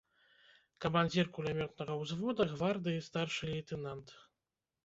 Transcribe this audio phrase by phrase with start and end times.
[0.85, 4.07] Камандзір кулямётнага ўзвода, гвардыі старшы лейтэнант.